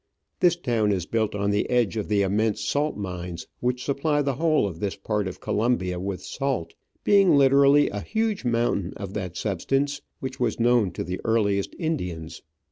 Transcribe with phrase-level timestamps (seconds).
[0.39, 4.33] This town is built on the edge of the immense salt mines which supply the
[4.33, 9.37] whole of this part of Colombia with salt, being literally a huge mountain of that
[9.37, 12.41] substance, which was known to the earliest Indians.